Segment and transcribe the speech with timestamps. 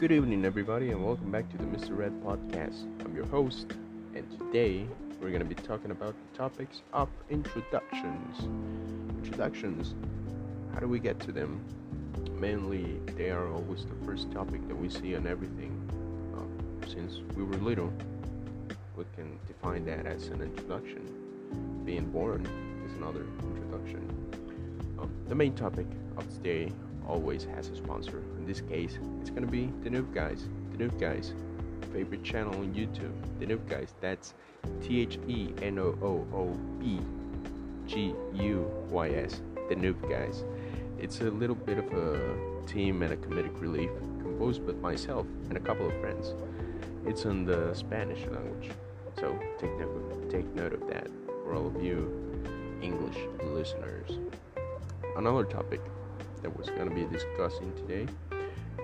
[0.00, 1.94] Good evening, everybody, and welcome back to the Mr.
[1.94, 2.84] Red Podcast.
[3.04, 3.66] I'm your host,
[4.14, 4.86] and today
[5.20, 8.38] we're going to be talking about the topics of introductions.
[9.22, 9.94] Introductions,
[10.72, 11.60] how do we get to them?
[12.38, 15.70] Mainly, they are always the first topic that we see on everything.
[16.34, 17.92] Um, since we were little,
[18.96, 21.82] we can define that as an introduction.
[21.84, 22.46] Being born
[22.86, 24.08] is another introduction.
[24.98, 25.86] Um, the main topic
[26.16, 26.72] of today
[27.10, 28.22] always has a sponsor.
[28.38, 30.48] In this case, it's gonna be the Noob Guys.
[30.72, 31.32] The Noob Guys,
[31.92, 33.12] favorite channel on YouTube.
[33.40, 33.94] The Noob Guys.
[34.00, 34.34] That's
[34.82, 36.44] T H E N O O O
[36.78, 37.00] B
[37.86, 39.40] G U Y S.
[39.68, 40.44] The Noob Guys.
[41.00, 45.56] It's a little bit of a team and a comedic relief composed by myself and
[45.56, 46.34] a couple of friends.
[47.06, 48.70] It's in the Spanish language,
[49.18, 51.08] so take note, take note of that
[51.42, 51.98] for all of you
[52.82, 54.18] English listeners.
[55.16, 55.80] Another topic
[56.42, 58.06] that we're going to be discussing today.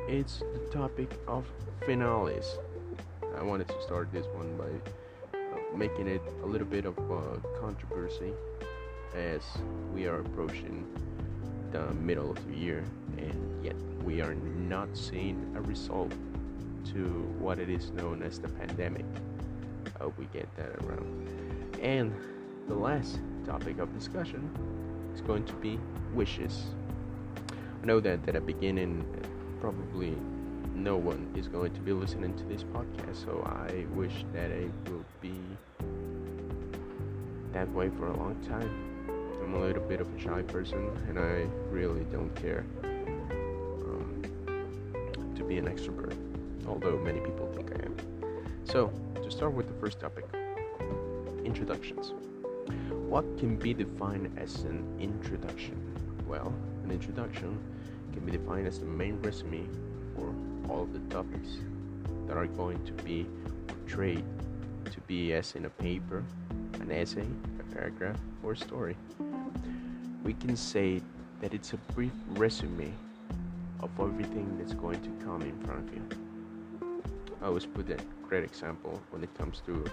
[0.09, 1.47] It's the topic of
[1.85, 2.59] finales.
[3.39, 7.41] I wanted to start this one by uh, making it a little bit of a
[7.61, 8.33] controversy
[9.15, 9.43] as
[9.95, 10.87] we are approaching
[11.73, 12.85] the middle of the year
[13.19, 16.13] and yet we are not seeing a result
[16.93, 17.05] to
[17.39, 19.05] what it is known as the pandemic.
[19.99, 21.29] I hope we get that around.
[21.83, 22.15] And
[22.69, 24.51] the last topic of discussion
[25.15, 25.79] is going to be
[26.15, 26.67] wishes
[27.85, 29.05] know that at the beginning,
[29.61, 30.17] probably
[30.75, 34.71] no one is going to be listening to this podcast, so I wish that it
[34.87, 35.41] will be
[37.53, 38.71] that way for a long time.
[39.43, 44.23] I'm a little bit of a shy person, and I really don't care um,
[45.35, 46.17] to be an extrovert,
[46.67, 47.97] although many people think I am.
[48.65, 50.25] So, to start with the first topic
[51.47, 52.13] introductions.
[52.91, 55.81] What can be defined as an introduction?
[56.27, 56.53] Well,
[56.87, 57.59] an introduction
[58.13, 59.67] can be defined as the main resume
[60.15, 60.33] for
[60.71, 61.59] all of the topics
[62.29, 63.27] that are going to be
[63.67, 64.23] portrayed
[64.85, 66.23] to be as in a paper,
[66.75, 67.27] an essay,
[67.59, 68.97] a paragraph, or a story.
[70.23, 71.03] We can say
[71.41, 72.93] that it's a brief resume
[73.81, 76.09] of everything that's going to come in front of you.
[77.43, 79.85] I always put a great example when it comes to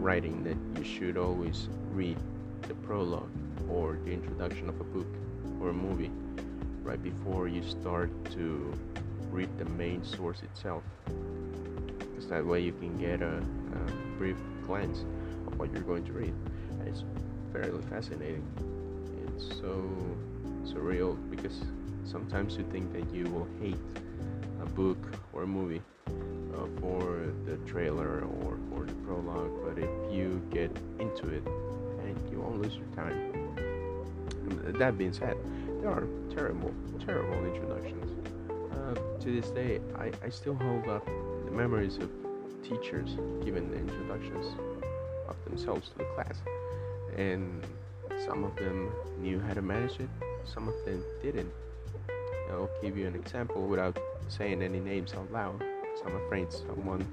[0.00, 2.18] writing that you should always read
[2.62, 3.30] the prologue
[3.70, 5.06] or the introduction of a book
[5.60, 6.10] or a movie
[6.82, 8.72] right before you start to
[9.30, 10.82] read the main source itself.
[11.98, 14.36] Because that way you can get a, a brief
[14.66, 15.04] glance
[15.46, 16.34] of what you're going to read.
[16.80, 17.04] And it's
[17.52, 18.44] fairly fascinating.
[19.26, 19.84] It's so
[20.64, 21.60] surreal because
[22.04, 23.78] sometimes you think that you will hate
[24.62, 24.98] a book
[25.32, 30.70] or a movie uh, for the trailer or for the prologue, but if you get
[30.98, 33.47] into it, and you won't lose your time.
[34.48, 35.36] That being said,
[35.80, 36.72] there are terrible,
[37.04, 38.28] terrible introductions.
[38.72, 41.06] Uh, to this day, I, I still hold up
[41.44, 42.10] the memories of
[42.62, 44.46] teachers giving the introductions
[45.28, 46.36] of themselves to the class.
[47.16, 47.64] And
[48.26, 50.08] some of them knew how to manage it,
[50.44, 51.50] some of them didn't.
[52.50, 53.98] I'll give you an example without
[54.28, 55.62] saying any names out loud.
[56.06, 57.06] I'm afraid someone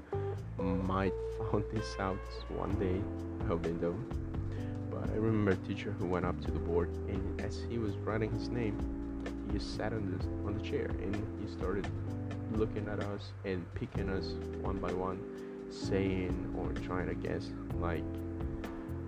[0.58, 1.12] might
[1.50, 2.16] find this out
[2.48, 3.00] one day.
[3.44, 4.25] I hope they don't.
[5.12, 8.30] I remember a teacher who went up to the board and as he was writing
[8.30, 8.78] his name,
[9.46, 11.86] he just sat on the on the chair and he started
[12.52, 15.20] looking at us and picking us one by one,
[15.70, 17.50] saying or trying to guess
[17.80, 18.04] like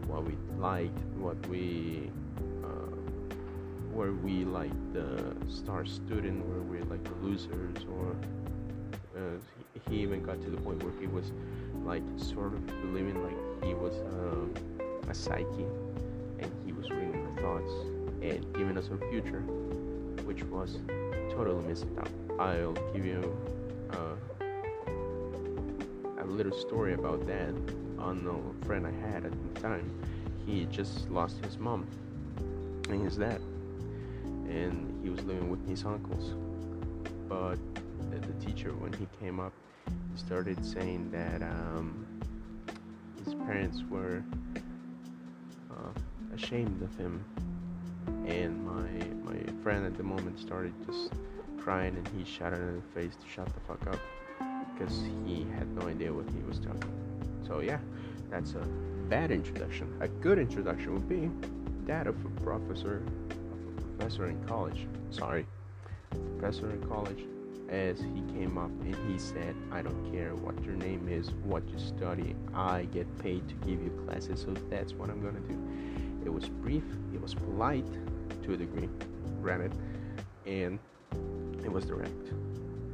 [0.07, 2.11] what we liked, what we
[2.65, 2.97] uh,
[3.93, 8.17] were we like the star student, were we like the losers, or
[9.17, 9.21] uh,
[9.89, 11.33] he, even got to the point where he was
[11.85, 15.67] like sort of believing like he was uh, a psyche
[16.39, 17.73] and he was reading our thoughts
[18.23, 19.41] and giving us our future,
[20.25, 20.79] which was
[21.31, 22.09] totally messed up.
[22.39, 23.37] I'll give you
[23.91, 24.17] uh,
[26.21, 27.55] a little story about that.
[27.99, 29.91] On a friend I had at the time,
[30.47, 31.87] he just lost his mom
[32.89, 33.41] and his dad,
[34.49, 36.35] and he was living with his uncles.
[37.29, 37.59] But
[38.11, 39.53] the teacher, when he came up,
[40.15, 42.07] started saying that um,
[43.25, 44.23] his parents were
[46.43, 47.25] ashamed of him.
[48.27, 51.13] And my my friend at the moment started just
[51.59, 54.01] crying, and he shouted in the face to shut the fuck up
[54.73, 56.93] because he had no idea what he was talking.
[57.47, 57.79] So yeah,
[58.31, 58.65] that's a
[59.09, 59.97] bad introduction.
[60.01, 61.31] A good introduction would be
[61.87, 64.87] that of a professor, of a professor in college.
[65.11, 65.47] Sorry,
[66.39, 67.25] professor in college
[67.69, 71.69] as he came up and he said, I don't care what your name is, what
[71.69, 75.59] you study, I get paid to give you classes, so that's what I'm gonna do.
[76.29, 76.85] It was brief,
[77.15, 77.87] it was polite
[78.43, 78.87] to a degree,
[79.41, 79.73] granted,
[80.45, 80.79] and
[81.65, 82.35] it was direct.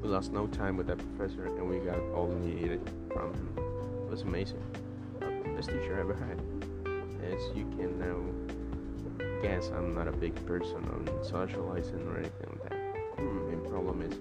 [0.00, 2.81] we lost no time with that professor and we got all we needed
[3.12, 3.48] from him.
[4.06, 4.62] It was amazing.
[5.20, 6.38] Uh, best teacher I ever had.
[7.25, 12.70] As you can now guess, I'm not a big person on socializing or anything like
[12.70, 12.78] that.
[13.16, 14.16] Hmm, main problem is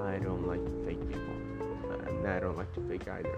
[0.00, 1.34] I don't like fake people.
[2.06, 3.36] And I don't like to fake either.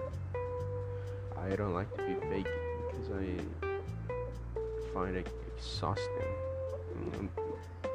[1.37, 2.47] I don't like to be fake
[2.87, 3.70] because I
[4.93, 5.27] find it
[5.57, 6.05] exhausting.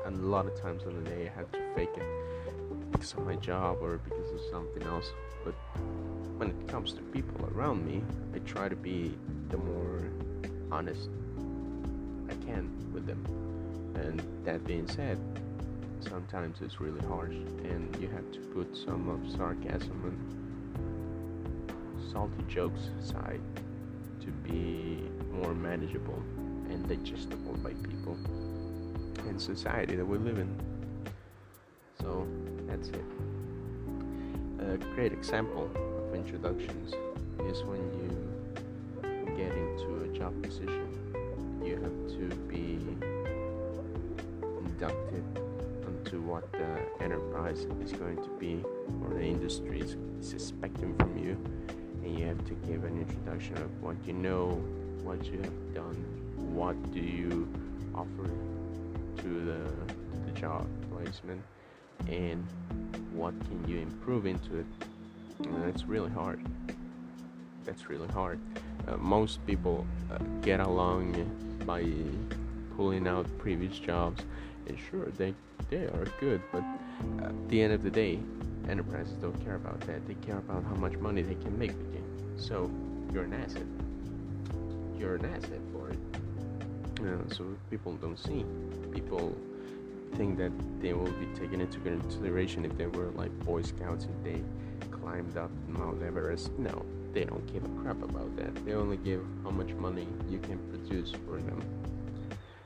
[0.04, 3.26] And a lot of times in the day I had to fake it because of
[3.26, 5.10] my job or because of something else.
[5.44, 5.54] But
[6.37, 8.02] when it comes to people around me,
[8.34, 9.16] I try to be
[9.48, 10.02] the more
[10.70, 11.08] honest
[12.28, 13.25] I can with them.
[13.96, 15.19] And that being said,
[16.00, 17.34] sometimes it's really harsh
[17.64, 20.19] and you have to put some of sarcasm and
[22.12, 23.40] salty jokes aside
[24.20, 26.22] to be more manageable
[26.70, 28.16] and digestible by people
[29.28, 30.48] and society that we live in.
[32.00, 32.26] So
[32.66, 33.04] that's it.
[34.60, 36.94] A great example of introductions
[37.48, 40.88] is when you get into a job position,
[41.64, 42.78] you have to be
[44.64, 45.24] inducted
[45.86, 48.62] into what the enterprise is going to be
[49.02, 51.36] or the industry is, is expecting from you,
[52.02, 54.50] and you have to give an introduction of what you know,
[55.02, 57.49] what you have done, what do you
[57.94, 58.31] offer
[59.23, 59.71] to the,
[60.27, 61.43] the job placement?
[62.09, 62.47] And
[63.12, 64.67] what can you improve into it?
[65.41, 66.41] And it's really hard.
[67.65, 68.38] That's really hard.
[68.87, 71.15] Uh, most people uh, get along
[71.67, 71.85] by
[72.77, 74.23] pulling out previous jobs.
[74.69, 75.35] And sure they
[75.71, 76.62] they are good but
[77.25, 78.21] at the end of the day
[78.69, 80.06] enterprises don't care about that.
[80.06, 82.03] They care about how much money they can make you.
[82.37, 82.71] So
[83.12, 83.62] you're an asset.
[84.99, 85.61] You're an asset
[87.28, 88.44] so people don't see
[88.93, 89.37] people
[90.16, 94.25] think that they will be taken into consideration if they were like Boy Scouts and
[94.25, 94.40] they
[94.90, 96.50] climbed up Mount Everest.
[96.58, 98.64] No, they don't give a crap about that.
[98.64, 101.62] They only give how much money you can produce for them.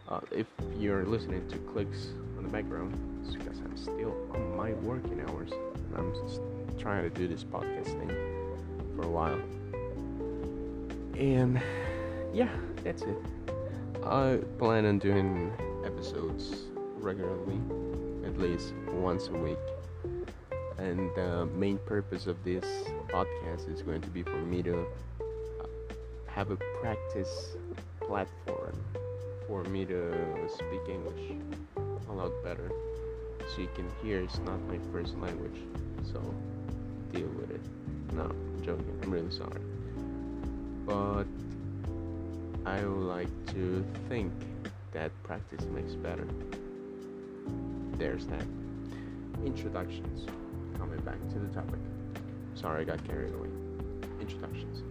[0.08, 0.46] Uh, if
[0.78, 2.94] you're listening to clicks on the background,
[3.24, 5.50] it's because I'm still on my working hours.
[5.52, 6.40] and I'm just
[6.78, 8.10] trying to do this podcast thing
[8.96, 9.40] for a while.
[11.16, 11.60] And
[12.32, 12.48] yeah,
[12.82, 13.16] that's it.
[14.04, 15.52] I plan on doing
[15.84, 16.54] episodes
[16.96, 17.60] regularly,
[18.24, 19.58] at least once a week.
[20.78, 22.64] And the main purpose of this
[23.08, 25.66] podcast is going to be for me to uh,
[26.26, 27.56] have a practice
[28.00, 28.82] platform
[29.46, 30.14] for me to
[30.48, 31.38] speak English
[32.08, 32.70] a lot better.
[33.54, 35.60] So you can hear it's not my first language,
[36.10, 36.22] so
[37.12, 37.60] deal with it.
[38.14, 39.60] No, I'm joking, I'm really sorry.
[40.86, 41.24] But
[42.66, 44.32] I would like to think
[44.92, 46.26] that practice makes better.
[47.92, 48.44] There's that.
[49.44, 50.28] Introductions.
[50.76, 51.80] Coming back to the topic.
[52.54, 53.48] Sorry, I got carried away.
[54.20, 54.82] Introductions.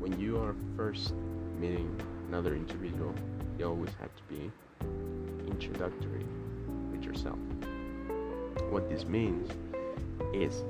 [0.00, 1.14] When you are first
[1.58, 1.94] meeting
[2.28, 3.14] another individual,
[3.58, 4.50] you always have to be
[5.46, 6.24] introductory
[6.90, 7.38] with yourself.
[8.70, 9.48] What this means
[10.34, 10.64] is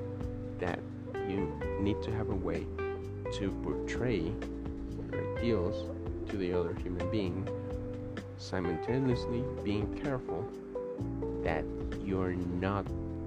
[0.59, 0.79] that
[1.26, 2.67] you need to have a way
[3.38, 4.31] to portray
[5.11, 5.88] your ideals
[6.29, 7.49] to the other human being,
[8.39, 10.49] simultaneously being careful
[11.43, 11.64] that
[12.05, 12.85] you're not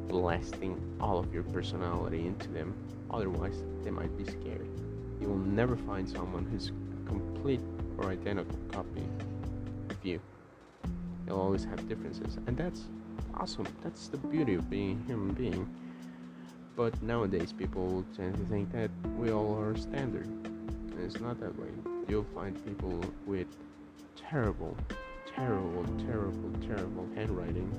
[0.07, 2.73] blasting all of your personality into them,
[3.11, 4.67] otherwise, they might be scared.
[5.19, 7.61] You will never find someone who's a complete
[7.97, 9.03] or identical copy
[9.89, 10.19] of you.
[11.27, 12.83] You'll always have differences, and that's
[13.33, 13.67] awesome.
[13.83, 15.67] That's the beauty of being a human being.
[16.75, 21.57] But nowadays, people tend to think that we all are standard, and it's not that
[21.57, 21.69] way
[22.07, 23.47] you'll find people with
[24.15, 24.77] terrible,
[25.35, 27.69] terrible, terrible, terrible handwriting,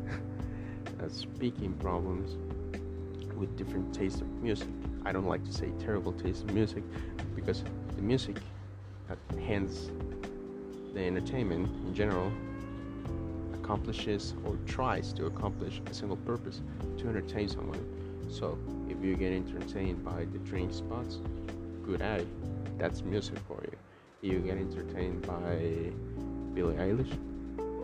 [1.00, 2.36] uh, speaking problems,
[3.36, 4.68] with different tastes of music.
[5.04, 6.82] I don't like to say terrible taste of music
[7.34, 7.62] because
[7.94, 8.38] the music,
[9.08, 9.90] that hence
[10.94, 12.32] the entertainment in general,
[13.54, 16.62] accomplishes or tries to accomplish a single purpose
[16.98, 17.84] to entertain someone.
[18.28, 21.18] So if you get entertained by the drink spots,
[21.84, 22.24] good eye,
[22.78, 23.75] that's music for you
[24.22, 25.92] you get entertained by
[26.54, 27.12] Billie Eilish,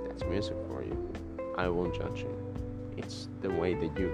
[0.07, 1.13] that's music for you.
[1.59, 2.55] I won't judge you.
[2.97, 4.11] It's the way that you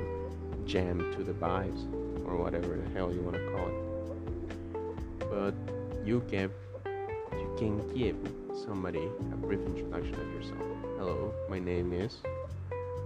[0.67, 1.87] jam to the vibes
[2.27, 5.21] or whatever the hell you want to call it.
[5.31, 5.55] But
[6.05, 6.51] you give,
[7.33, 8.17] you can give
[8.67, 10.63] somebody a brief introduction of yourself.
[10.99, 12.17] Hello, my name is.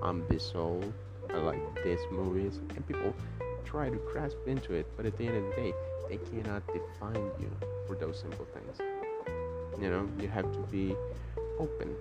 [0.03, 0.91] I'm this old.
[1.31, 3.15] I like these movies, and people
[3.65, 5.75] try to grasp into it, but at the end of the day,
[6.09, 7.51] they cannot define you
[7.87, 8.81] for those simple things
[9.81, 10.95] you know you have to be
[11.59, 11.97] open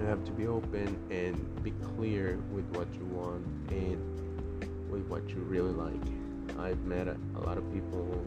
[0.00, 5.28] you have to be open and be clear with what you want and with what
[5.28, 6.58] you really like.
[6.58, 8.24] I've met a, a lot of people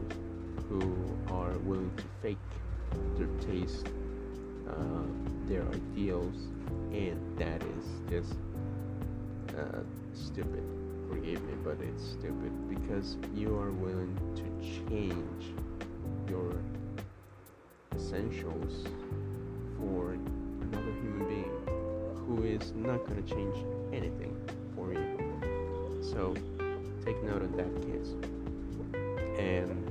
[0.68, 0.80] who
[1.30, 2.38] are willing to fake
[3.16, 3.86] their taste,
[4.68, 5.02] uh,
[5.46, 6.36] their ideals,
[6.90, 8.34] and that is just
[9.56, 9.80] uh,
[10.14, 10.64] stupid.
[11.08, 15.44] Forgive me, but it's stupid because you are willing to change
[16.28, 16.54] your
[17.98, 18.84] essentials
[19.76, 20.12] for
[20.62, 21.50] another human being
[22.14, 23.56] who is not going to change
[23.92, 24.36] anything
[24.76, 25.98] for you.
[26.00, 26.32] So
[27.04, 28.10] take note of that, kids.
[29.36, 29.84] And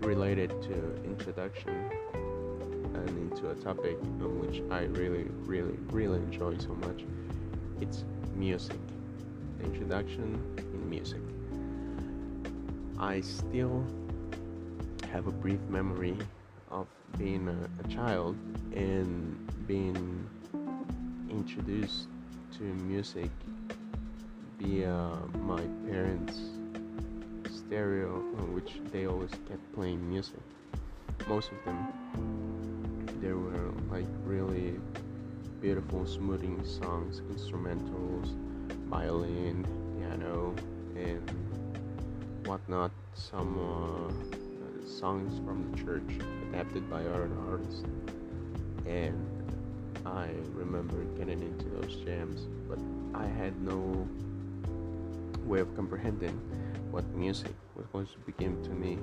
[0.00, 1.90] related to introduction
[2.94, 7.04] and into a topic on which I really, really, really enjoy so much,
[7.82, 8.80] it's music.
[9.62, 11.20] Introduction in music.
[12.98, 13.84] I still
[15.12, 16.16] have a brief memory
[17.18, 18.36] being a, a child
[18.74, 19.36] and
[19.66, 20.28] being
[21.30, 22.08] introduced
[22.56, 23.30] to music
[24.58, 26.38] via my parents'
[27.50, 30.40] stereo, on which they always kept playing music.
[31.28, 31.78] Most of them,
[33.20, 34.74] there were like really
[35.60, 38.34] beautiful, smoothing songs, instrumentals,
[38.88, 39.64] violin,
[39.98, 40.54] piano,
[40.96, 41.30] and
[42.46, 42.90] whatnot.
[43.14, 44.36] Some uh,
[44.86, 46.02] songs from the church
[46.48, 47.84] adapted by other artists,
[48.86, 49.26] and
[50.06, 52.78] I remember getting into those jams, but
[53.14, 54.08] I had no
[55.44, 56.38] way of comprehending
[56.90, 58.98] what music was going to begin to me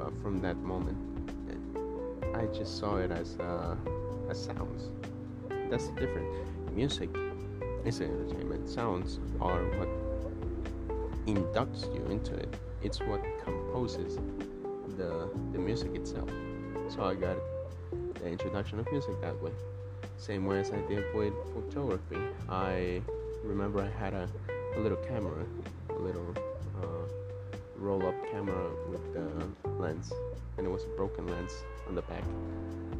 [0.00, 0.96] uh, from that moment.
[2.34, 3.74] I just saw it as uh,
[4.30, 4.90] as sounds.
[5.70, 6.36] That's the difference.
[6.72, 7.10] Music
[7.84, 8.68] is entertainment.
[8.68, 9.88] Sounds are what
[11.26, 12.54] inducts you into it.
[12.82, 14.18] It's what composes
[14.96, 16.30] the the music itself.
[16.88, 17.36] So I got
[18.14, 19.52] the introduction of music that way.
[20.16, 22.18] Same way as I did with photography.
[22.48, 23.02] I
[23.44, 24.28] remember I had a,
[24.76, 25.44] a little camera,
[25.90, 26.34] a little
[26.80, 27.06] uh,
[27.76, 30.12] roll-up camera with the lens,
[30.56, 31.52] and it was a broken lens
[31.86, 32.24] on the back,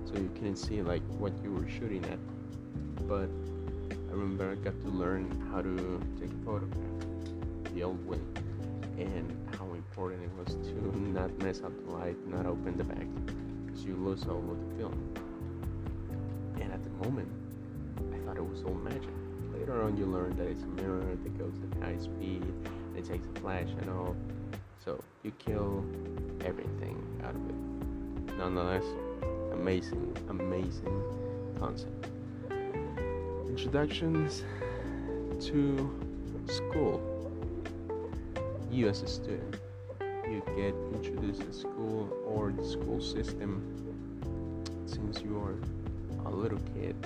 [0.04, 2.18] so you couldn't see like what you were shooting at.
[3.09, 3.28] But
[3.90, 6.78] I remember I got to learn how to take a photograph
[7.75, 8.21] the old way,
[8.99, 9.48] and
[9.99, 13.05] important it was to not mess up the light, not open the back,
[13.67, 15.12] because you lose all of the film.
[16.61, 17.28] And at the moment,
[18.14, 19.11] I thought it was all magic.
[19.52, 23.07] Later on, you learn that it's a mirror that goes at high speed, and it
[23.07, 24.14] takes a flash and all.
[24.85, 25.85] So you kill
[26.45, 28.37] everything out of it.
[28.38, 28.85] Nonetheless,
[29.52, 31.02] amazing, amazing
[31.59, 32.07] concept.
[33.49, 34.45] Introductions
[35.40, 35.90] to
[36.47, 37.02] school.
[38.71, 39.58] You as a student,
[40.49, 43.62] get introduced to school or the school system
[44.87, 45.57] since you are
[46.26, 46.97] a little kid.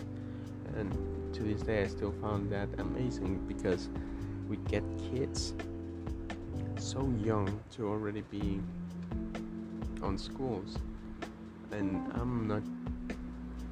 [0.77, 0.93] And
[1.35, 3.89] to this day, I still found that amazing because
[4.49, 5.55] we get kids
[6.79, 8.61] so young to already be
[10.03, 10.79] on schools.
[11.71, 12.63] And I'm not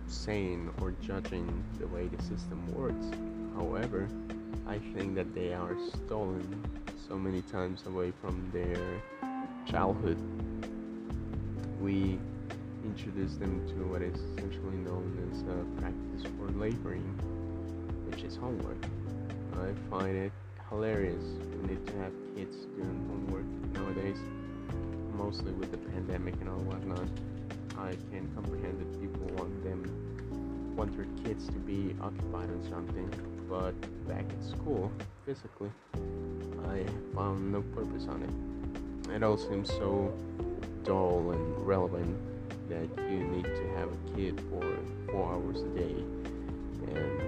[0.07, 3.07] saying or judging the way the system works.
[3.55, 4.09] However,
[4.67, 6.65] I think that they are stolen
[7.09, 9.03] so many times away from their
[9.71, 10.19] childhood.
[11.81, 12.19] We
[12.85, 17.07] introduce them to what is essentially known as a practice for laboring,
[18.11, 18.83] which is homework.
[19.55, 20.33] I find it
[20.69, 21.23] hilarious.
[21.63, 24.19] We need to have kids doing homework nowadays,
[25.17, 27.09] mostly with the pandemic and all whatnot.
[27.79, 30.11] I can comprehend that people want them
[30.77, 33.11] want their kids to be occupied on something,
[33.49, 33.75] but
[34.09, 34.91] back at school,
[35.27, 35.71] physically,
[36.69, 36.85] I
[37.15, 38.50] found no purpose on it.
[39.15, 40.13] It all seems so
[40.85, 42.17] dull and relevant
[42.69, 44.63] that you need to have a kid for
[45.11, 45.97] four hours a day
[46.95, 47.21] and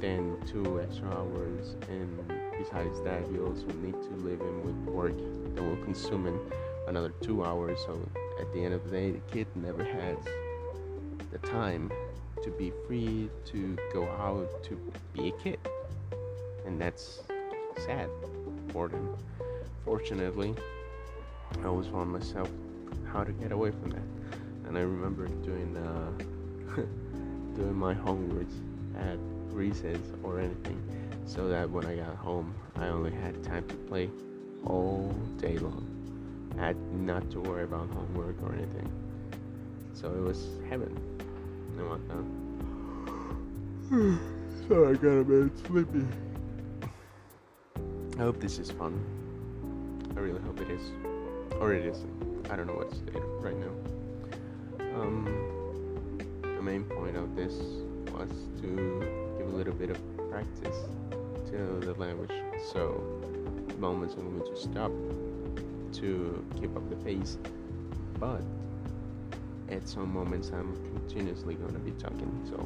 [0.00, 1.76] then two extra hours.
[1.88, 2.22] And
[2.58, 5.16] besides that you also need to live in with work
[5.54, 6.38] that will consume in
[6.86, 7.80] another two hours.
[7.86, 7.98] So
[8.38, 10.18] at the end of the day the kid never has
[11.32, 11.90] the time
[12.44, 15.58] to be free to go out to be a kid.
[16.66, 17.22] And that's
[17.78, 18.10] sad
[18.72, 19.16] for them.
[19.84, 20.54] Fortunately
[21.62, 22.48] i always found myself
[23.12, 24.08] how to get away from that
[24.66, 26.10] and i remember doing uh,
[27.56, 28.54] doing my homeworks
[28.98, 29.18] at
[29.50, 30.80] recess or anything
[31.26, 34.10] so that when i got home i only had time to play
[34.64, 35.92] all day long
[36.58, 38.90] I had not to worry about homework or anything.
[39.94, 40.96] So it was heaven.
[41.78, 42.24] And whatnot
[44.68, 46.06] sorry i got a bit sleepy.
[48.18, 49.02] I hope this is fun.
[50.16, 51.11] I really hope it is
[51.60, 55.24] or it isn't i don't know what state right now um
[56.42, 57.54] the main point of this
[58.12, 58.30] was
[58.60, 59.98] to give a little bit of
[60.30, 60.76] practice
[61.46, 62.32] to the language
[62.72, 63.22] so
[63.82, 64.92] moments I'm going to stop
[66.00, 67.36] to keep up the pace,
[68.20, 68.40] but
[69.68, 72.46] at some moments I'm continuously going to be talking.
[72.48, 72.56] So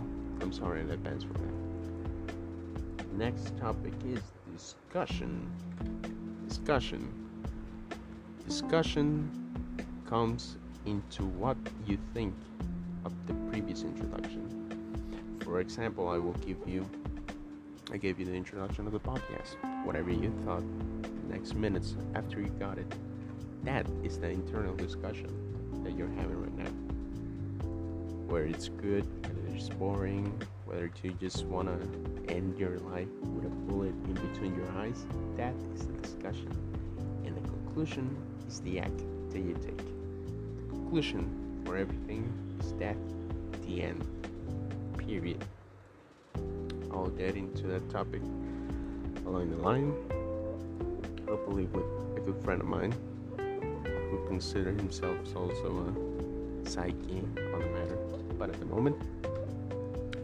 [0.43, 3.13] I'm sorry in advance for that.
[3.15, 4.21] Next topic is
[4.53, 5.51] discussion.
[6.47, 7.26] Discussion.
[8.47, 9.29] Discussion
[10.09, 12.33] comes into what you think
[13.05, 15.41] of the previous introduction.
[15.43, 16.89] For example, I will give you
[17.93, 19.57] I gave you the introduction of the podcast.
[19.85, 20.63] Whatever you thought
[21.29, 22.87] next minutes after you got it,
[23.65, 26.71] that is the internal discussion that you're having right now.
[28.33, 33.45] Whether it's good, whether it's boring, whether you just want to end your life with
[33.45, 35.05] a bullet in between your eyes,
[35.37, 36.51] that is the discussion.
[37.25, 38.99] And the conclusion is the act
[39.31, 39.77] that you take.
[39.77, 42.97] The conclusion for everything is that
[43.67, 44.05] the end.
[44.99, 45.45] Period.
[46.93, 48.23] I'll get into that topic
[49.27, 49.95] along the line.
[51.29, 51.85] Hopefully, with
[52.17, 52.95] a good friend of mine
[53.37, 55.95] who considers himself also
[56.65, 57.99] a psyche on the matter.
[58.39, 58.97] But at the moment,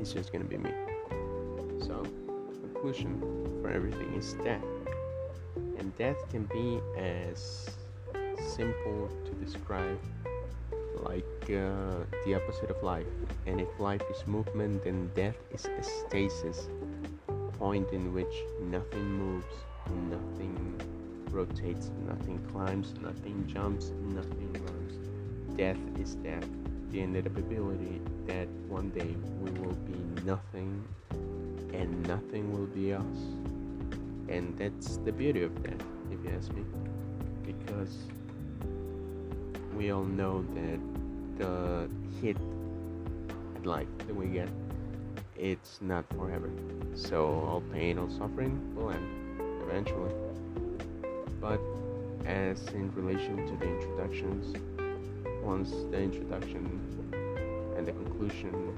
[0.01, 0.71] it's just gonna be me.
[1.81, 2.03] So,
[2.63, 3.21] conclusion
[3.61, 4.65] for everything is death.
[5.79, 7.69] And death can be as
[8.57, 9.99] simple to describe
[10.97, 13.07] like uh, the opposite of life.
[13.47, 16.69] And if life is movement, then death is a stasis,
[17.59, 19.55] point in which nothing moves,
[20.11, 20.81] nothing
[21.31, 25.57] rotates, nothing climbs, nothing jumps, nothing runs.
[25.57, 26.47] Death is death.
[26.91, 30.85] The inevitability that one day we will be nothing
[31.73, 33.19] and nothing will be us.
[34.29, 36.65] And that's the beauty of death, if you ask me.
[37.43, 37.97] Because
[39.77, 40.81] we all know that
[41.39, 41.89] the
[42.21, 42.37] hit
[43.65, 44.49] life that we get
[45.37, 46.51] it's not forever.
[46.95, 49.07] So all pain all suffering will end
[49.67, 50.13] eventually.
[51.41, 51.61] But
[52.25, 54.57] as in relation to the introductions
[55.43, 56.81] once the introduction
[57.77, 58.77] and the conclusion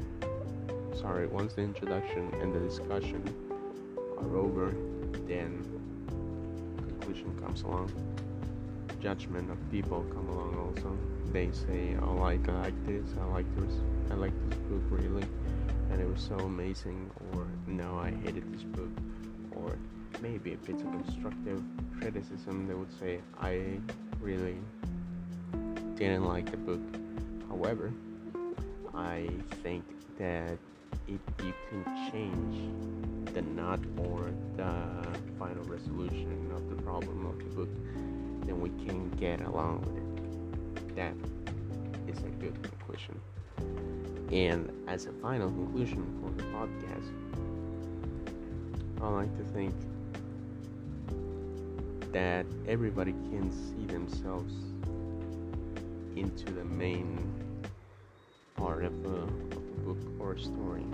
[0.94, 3.22] sorry once the introduction and the discussion
[4.18, 4.74] are over
[5.26, 5.62] then
[6.88, 7.92] conclusion comes along
[9.04, 10.96] judgment of people come along also.
[11.30, 13.74] They say, "Oh, like I like this, I like this,
[14.10, 15.26] I like this book really,
[15.90, 18.94] and it was so amazing," or "No, I hated this book,"
[19.58, 19.76] or
[20.22, 21.62] maybe if it's a constructive
[22.00, 23.52] criticism, they would say, "I
[24.22, 24.56] really
[25.96, 26.84] didn't like the book."
[27.50, 27.92] However,
[28.94, 29.28] I
[29.62, 29.84] think
[30.16, 30.56] that
[31.06, 32.56] if you can change
[33.34, 34.74] the not or the
[35.38, 37.72] final resolution of the problem of the book
[38.46, 40.96] then we can get along with it.
[40.96, 41.14] That
[42.08, 43.20] is a good conclusion.
[44.32, 47.10] And as a final conclusion for the podcast,
[49.00, 49.74] I like to think
[52.12, 54.54] that everybody can see themselves
[56.16, 57.18] into the main
[58.56, 59.26] part of a,
[59.84, 60.86] book or a story.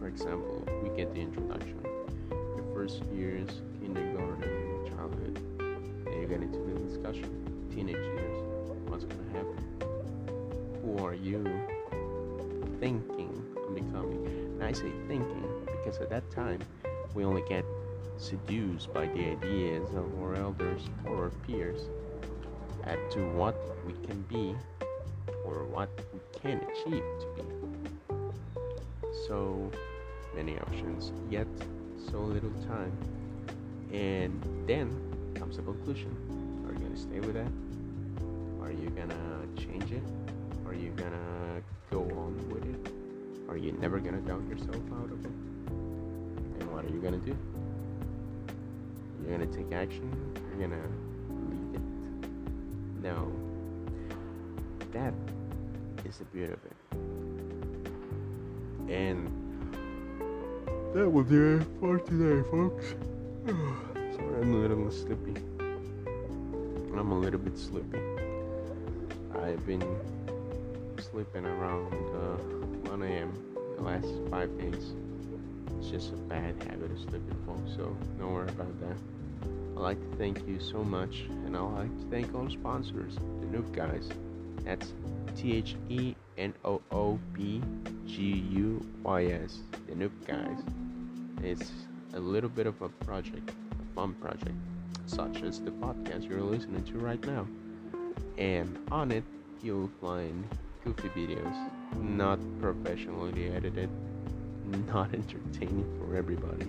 [0.00, 1.80] For example, we get the introduction,
[2.30, 3.48] the first years,
[3.80, 4.57] kindergarten,
[6.98, 7.68] discussion.
[7.74, 8.42] Teenage years,
[8.86, 9.56] what's gonna happen?
[10.82, 11.44] Who are you
[12.80, 14.26] thinking of becoming?
[14.26, 16.60] And I say thinking because at that time
[17.14, 17.64] we only get
[18.16, 21.88] seduced by the ideas of our elders or our peers
[22.84, 23.56] as to what
[23.86, 24.56] we can be
[25.44, 27.42] or what we can achieve to be.
[29.26, 29.70] So
[30.34, 31.46] many options, yet
[32.10, 32.92] so little time.
[33.92, 34.90] And then
[35.34, 36.17] comes a conclusion.
[36.98, 37.46] Stay with that?
[38.60, 40.02] Are you gonna change it?
[40.66, 42.92] Are you gonna go on with it?
[43.48, 45.30] Are you never gonna doubt yourself out of it?
[45.30, 47.36] And what are you gonna do?
[49.22, 50.10] You're gonna take action?
[50.50, 50.88] You're gonna
[51.48, 51.82] leave it?
[53.00, 53.30] No.
[54.90, 55.14] That
[56.04, 56.76] is the beauty of it.
[58.90, 59.28] And
[60.94, 62.96] that will do it for today, folks.
[63.46, 65.57] Sorry, I'm a little sleepy.
[66.96, 67.98] I'm a little bit sleepy.
[69.42, 69.82] I've been
[71.10, 73.32] sleeping around uh, 1 a.m.
[73.76, 74.92] the last five days.
[75.78, 78.96] It's just a bad habit of sleeping, folks, so don't worry about that.
[79.76, 83.14] I'd like to thank you so much, and I'd like to thank all the sponsors,
[83.14, 84.08] the Noob Guys.
[84.64, 84.92] That's
[85.36, 87.62] T H E N O O B
[88.06, 90.58] G U Y S, the Noob Guys.
[91.42, 91.70] It's
[92.14, 94.56] a little bit of a project a fun project,
[95.08, 97.46] such as the podcast you're listening to right now.
[98.36, 99.24] And on it,
[99.62, 100.48] you'll find
[100.84, 103.90] goofy videos, not professionally edited,
[104.86, 106.66] not entertaining for everybody.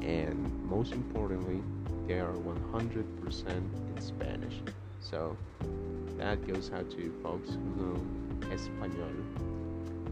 [0.00, 1.62] and most importantly,
[2.08, 4.54] they are 100% in Spanish.
[5.00, 5.36] So
[6.18, 9.12] that goes out to folks who know Espanol.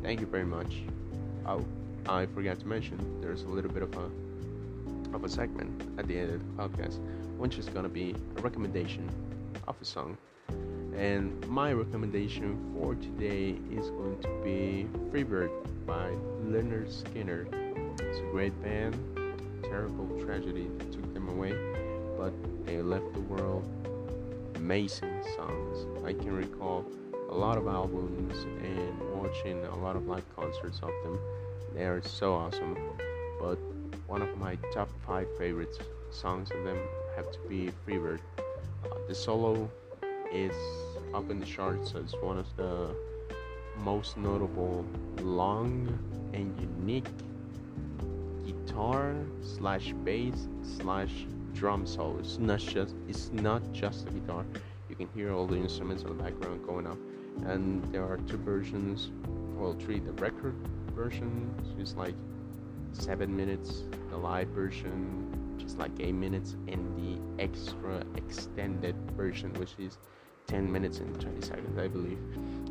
[0.03, 0.83] Thank you very much.
[1.47, 1.65] Oh,
[2.07, 4.11] I forgot to mention there's a little bit of a
[5.15, 6.99] of a segment at the end of the podcast,
[7.41, 9.09] which is gonna be a recommendation
[9.67, 10.17] of a song.
[10.95, 15.51] And my recommendation for today is going to be Freebird
[15.87, 16.11] by
[16.45, 17.49] Lynyrd Skynyrd.
[18.03, 18.95] It's a great band.
[19.63, 21.53] Terrible tragedy took them away,
[22.19, 22.35] but
[22.67, 23.65] they left the world
[24.57, 25.87] amazing songs.
[26.05, 26.85] I can recall
[27.31, 31.19] a lot of albums and watching a lot of live concerts of them.
[31.75, 32.77] They are so awesome.
[33.41, 33.57] But
[34.07, 35.79] one of my top five favorite
[36.11, 36.79] songs of them
[37.21, 38.21] have to be Freebird.
[38.39, 39.71] Uh, the solo
[40.33, 40.57] is
[41.13, 42.95] up in the charts as one of the
[43.77, 44.87] most notable
[45.21, 45.71] long
[46.33, 47.09] and unique
[48.47, 52.17] guitar slash bass slash drum solo.
[52.21, 54.47] It's not just it's not just the guitar.
[54.89, 56.99] You can hear all the instruments in the background going up.
[57.45, 59.11] And there are two versions,
[59.59, 59.99] well three.
[59.99, 60.55] The record
[60.95, 62.15] version is like
[62.93, 63.85] seven minutes.
[64.11, 69.99] The live version just like eight minutes, and the extra extended version, which is
[70.49, 72.19] 10 minutes and 20 seconds, I believe,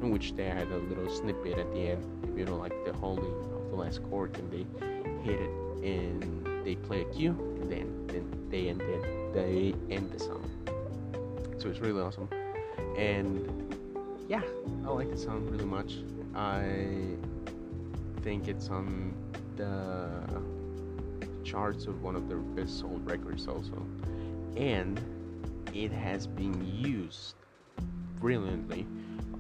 [0.01, 2.91] in which they had a little snippet at the end, If you know, like the
[2.91, 4.65] holding of the last chord, and they
[5.23, 5.49] hit it
[5.81, 10.43] and they play a cue, and then, then they end it, they end the song.
[11.57, 12.27] So it's really awesome,
[12.97, 13.77] and
[14.27, 14.41] yeah,
[14.85, 15.99] I like the song really much.
[16.35, 17.15] I
[18.23, 19.13] think it's on
[19.59, 20.41] the
[21.43, 23.85] charts of one of their best sold records also,
[24.55, 24.99] and
[25.73, 27.35] it has been used
[28.19, 28.87] brilliantly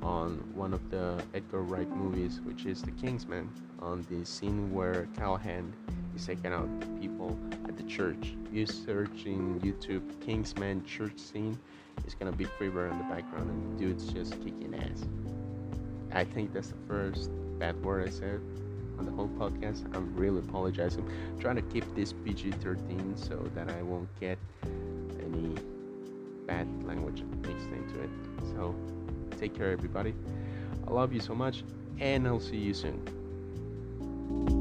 [0.01, 5.07] on one of the Edgar Wright movies, which is The Kingsman, on the scene where
[5.15, 5.73] Callahan
[6.15, 6.67] is taking out
[6.99, 7.37] people
[7.69, 8.33] at the church.
[8.51, 11.57] You search in YouTube Kingsman church scene,
[12.03, 15.05] it's gonna be Freebird in the background, and the dude's just kicking ass.
[16.11, 18.41] I think that's the first bad word I said
[18.99, 19.83] on the whole podcast.
[19.95, 21.07] I'm really apologizing.
[21.07, 24.37] I'm trying to keep this PG 13 so that I won't get
[25.21, 25.55] any
[26.45, 28.09] bad language mixed into it.
[28.53, 28.75] So
[29.39, 30.13] take care, everybody.
[30.87, 31.63] I love you so much,
[31.99, 34.58] and I'll see you soon.